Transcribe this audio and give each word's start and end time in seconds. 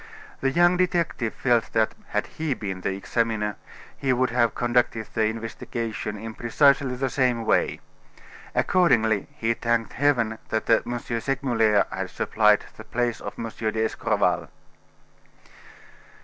The 0.39 0.49
young 0.49 0.77
detective 0.77 1.31
felt 1.35 1.73
that, 1.73 1.93
had 2.07 2.25
he 2.25 2.55
been 2.55 2.81
the 2.81 2.91
examiner, 2.95 3.55
he 3.95 4.11
would 4.11 4.31
have 4.31 4.55
conducted 4.55 5.05
the 5.13 5.25
investigation 5.25 6.17
in 6.17 6.33
precisely 6.33 6.95
the 6.95 7.07
same 7.07 7.45
way. 7.45 7.81
Accordingly, 8.55 9.27
he 9.37 9.53
thanked 9.53 9.93
heaven 9.93 10.39
that 10.49 10.67
M. 10.67 10.97
Segmuller 10.97 11.85
had 11.91 12.09
supplied 12.09 12.65
the 12.77 12.83
place 12.83 13.21
of 13.21 13.35
M. 13.37 13.47
d'Escorval. 13.49 14.49